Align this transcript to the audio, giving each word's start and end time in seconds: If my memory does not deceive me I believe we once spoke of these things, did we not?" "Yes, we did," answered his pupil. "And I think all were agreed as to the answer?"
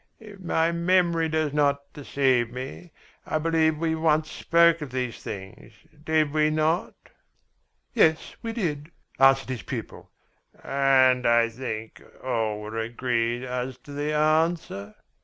If 0.19 0.39
my 0.39 0.71
memory 0.71 1.29
does 1.29 1.53
not 1.53 1.93
deceive 1.93 2.49
me 2.49 2.91
I 3.23 3.37
believe 3.37 3.77
we 3.77 3.93
once 3.93 4.31
spoke 4.31 4.81
of 4.81 4.89
these 4.89 5.21
things, 5.21 5.73
did 6.03 6.31
we 6.33 6.49
not?" 6.49 6.95
"Yes, 7.93 8.35
we 8.41 8.51
did," 8.51 8.89
answered 9.19 9.49
his 9.49 9.61
pupil. 9.61 10.09
"And 10.63 11.27
I 11.27 11.49
think 11.49 12.01
all 12.23 12.61
were 12.61 12.79
agreed 12.79 13.43
as 13.43 13.77
to 13.83 13.91
the 13.91 14.11
answer?" 14.11 14.95